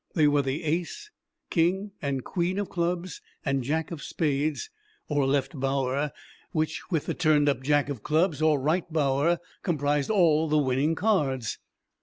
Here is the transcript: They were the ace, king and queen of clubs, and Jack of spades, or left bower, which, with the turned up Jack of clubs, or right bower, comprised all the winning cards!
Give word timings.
They 0.15 0.27
were 0.27 0.41
the 0.41 0.63
ace, 0.63 1.11
king 1.51 1.91
and 2.01 2.23
queen 2.23 2.57
of 2.57 2.69
clubs, 2.71 3.21
and 3.45 3.61
Jack 3.61 3.91
of 3.91 4.01
spades, 4.01 4.71
or 5.07 5.27
left 5.27 5.59
bower, 5.59 6.11
which, 6.53 6.89
with 6.89 7.05
the 7.05 7.13
turned 7.13 7.47
up 7.47 7.61
Jack 7.61 7.87
of 7.87 8.01
clubs, 8.01 8.41
or 8.41 8.59
right 8.59 8.91
bower, 8.91 9.37
comprised 9.61 10.09
all 10.09 10.47
the 10.49 10.57
winning 10.57 10.95
cards! 10.95 11.59